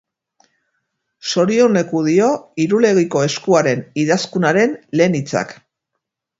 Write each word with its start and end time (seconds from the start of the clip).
Sorioneku 1.33 2.01
dio 2.07 2.31
Irulegiko 2.65 3.23
Eskuaren 3.29 3.87
idazkunaren 4.07 4.77
lehen 4.99 5.23
hitzak. 5.23 5.59